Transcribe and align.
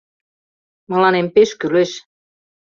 Мыланем 0.89 1.27
пеш 1.35 1.49
кӱлеш... 1.59 1.91